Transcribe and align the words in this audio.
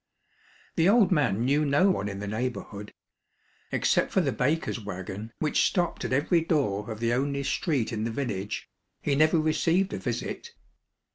The 0.77 0.89
old 0.89 1.11
man 1.11 1.45
knew 1.45 1.63
no 1.63 1.91
one 1.91 2.09
in 2.09 2.17
the 2.17 2.27
neighborhood. 2.27 2.91
Except 3.71 4.11
for 4.11 4.19
the 4.19 4.31
baker's 4.31 4.79
wagon, 4.79 5.31
which 5.37 5.67
stopped 5.67 6.03
at 6.03 6.11
every 6.11 6.41
door 6.43 6.89
of 6.89 6.99
the 6.99 7.13
only 7.13 7.43
street 7.43 7.93
in 7.93 8.03
the 8.03 8.09
village, 8.09 8.67
he 9.03 9.13
never 9.13 9.39
received 9.39 9.93
a 9.93 9.99
visit. 9.99 10.55